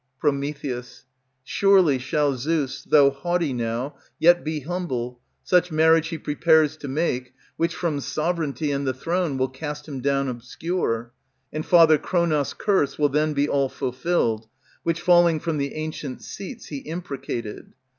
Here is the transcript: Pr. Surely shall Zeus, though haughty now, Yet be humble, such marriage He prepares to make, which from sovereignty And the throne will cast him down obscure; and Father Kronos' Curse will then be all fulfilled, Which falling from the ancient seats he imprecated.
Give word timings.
Pr. 0.19 0.29
Surely 1.43 1.99
shall 1.99 2.35
Zeus, 2.35 2.81
though 2.83 3.11
haughty 3.11 3.53
now, 3.53 3.95
Yet 4.17 4.43
be 4.43 4.61
humble, 4.61 5.19
such 5.43 5.71
marriage 5.71 6.07
He 6.07 6.17
prepares 6.17 6.75
to 6.77 6.87
make, 6.87 7.35
which 7.55 7.75
from 7.75 7.99
sovereignty 7.99 8.71
And 8.71 8.87
the 8.87 8.95
throne 8.95 9.37
will 9.37 9.49
cast 9.49 9.87
him 9.87 10.01
down 10.01 10.27
obscure; 10.27 11.11
and 11.53 11.63
Father 11.63 11.99
Kronos' 11.99 12.55
Curse 12.55 12.97
will 12.97 13.09
then 13.09 13.33
be 13.33 13.47
all 13.47 13.69
fulfilled, 13.69 14.47
Which 14.81 14.99
falling 15.01 15.39
from 15.39 15.59
the 15.59 15.75
ancient 15.75 16.23
seats 16.23 16.69
he 16.69 16.77
imprecated. 16.77 17.73